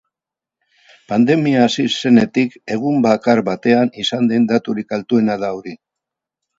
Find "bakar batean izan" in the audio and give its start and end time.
3.07-4.35